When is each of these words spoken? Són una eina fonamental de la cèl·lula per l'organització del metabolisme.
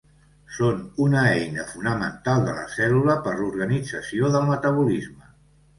Són 0.53 0.79
una 1.07 1.21
eina 1.33 1.67
fonamental 1.73 2.49
de 2.49 2.57
la 2.61 2.65
cèl·lula 2.79 3.19
per 3.29 3.39
l'organització 3.43 4.35
del 4.39 4.53
metabolisme. 4.53 5.33